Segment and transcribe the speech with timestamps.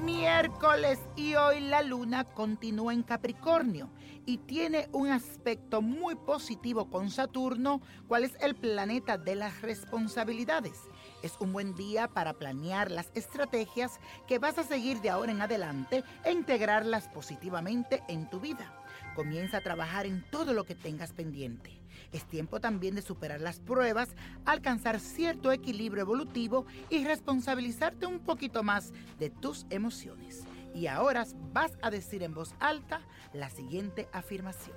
[0.00, 3.90] miércoles y hoy la luna continúa en Capricornio
[4.24, 10.82] y tiene un aspecto muy positivo con Saturno, cual es el planeta de las responsabilidades.
[11.22, 13.98] Es un buen día para planear las estrategias
[14.28, 18.72] que vas a seguir de ahora en adelante e integrarlas positivamente en tu vida.
[19.16, 21.79] Comienza a trabajar en todo lo que tengas pendiente.
[22.12, 24.08] Es tiempo también de superar las pruebas,
[24.44, 30.44] alcanzar cierto equilibrio evolutivo y responsabilizarte un poquito más de tus emociones.
[30.74, 34.76] Y ahora vas a decir en voz alta la siguiente afirmación.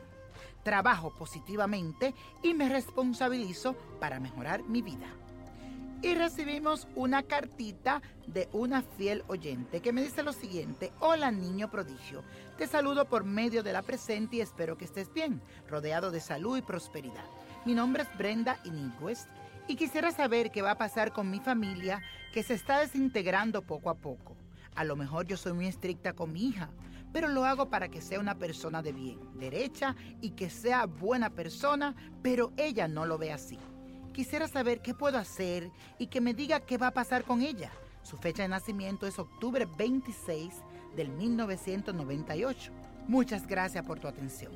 [0.64, 5.08] Trabajo positivamente y me responsabilizo para mejorar mi vida
[6.04, 11.72] y recibimos una cartita de una fiel oyente que me dice lo siguiente, hola niño
[11.72, 12.24] prodigio,
[12.58, 16.58] te saludo por medio de la presente y espero que estés bien, rodeado de salud
[16.58, 17.24] y prosperidad.
[17.66, 19.30] Mi nombre es Brenda Iniquest
[19.70, 22.02] y quisiera saber qué va a pasar con mi familia
[22.34, 24.36] que se está desintegrando poco a poco.
[24.76, 26.70] A lo mejor yo soy muy estricta con mi hija,
[27.14, 31.30] pero lo hago para que sea una persona de bien, derecha y que sea buena
[31.30, 33.58] persona, pero ella no lo ve así.
[34.14, 37.72] Quisiera saber qué puedo hacer y que me diga qué va a pasar con ella.
[38.04, 40.54] Su fecha de nacimiento es octubre 26
[40.96, 42.72] del 1998.
[43.08, 44.52] Muchas gracias por tu atención.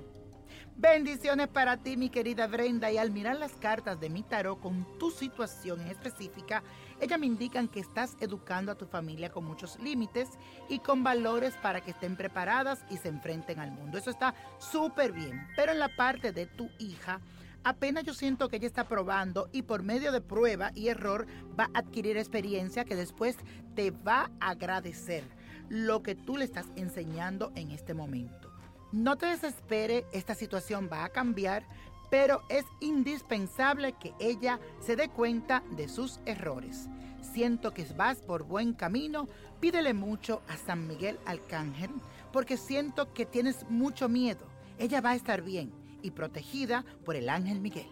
[0.76, 2.92] Bendiciones para ti, mi querida Brenda.
[2.92, 6.62] Y al mirar las cartas de mi tarot con tu situación en específica,
[7.02, 10.30] ellas me indican que estás educando a tu familia con muchos límites
[10.70, 13.98] y con valores para que estén preparadas y se enfrenten al mundo.
[13.98, 15.48] Eso está súper bien.
[15.56, 17.22] Pero en la parte de tu hija,
[17.64, 21.28] apenas yo siento que ella está probando y por medio de prueba y error
[21.60, 23.38] va a adquirir experiencia que después
[23.76, 25.24] te va a agradecer
[25.70, 28.52] lo que tú le estás enseñando en este momento.
[28.92, 31.66] No te desespere, esta situación va a cambiar,
[32.10, 36.88] pero es indispensable que ella se dé cuenta de sus errores.
[37.22, 39.28] Siento que vas por buen camino,
[39.60, 41.92] pídele mucho a San Miguel Arcángel,
[42.32, 44.46] porque siento que tienes mucho miedo.
[44.78, 45.72] Ella va a estar bien
[46.08, 47.88] y protegida por el ángel Miguel.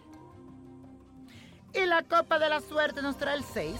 [1.73, 3.75] Y la copa de la suerte nos trae el 6,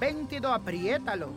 [0.00, 1.30] 22, apriétalo,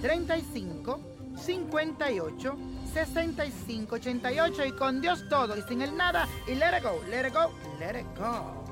[0.00, 1.00] 35,
[1.36, 2.56] 58,
[2.92, 7.26] 65, 88 y con Dios todo y sin el nada y let it go, let
[7.26, 8.71] it go, let it go.